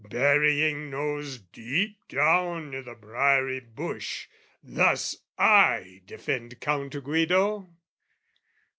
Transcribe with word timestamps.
Burying 0.09 0.89
nose 0.89 1.37
deep 1.37 1.95
down 2.07 2.73
i' 2.73 2.81
the 2.81 2.95
briery 2.95 3.59
bush, 3.59 4.29
Thus 4.63 5.15
I 5.37 6.01
defend 6.07 6.59
Count 6.59 7.03
Guido. 7.03 7.69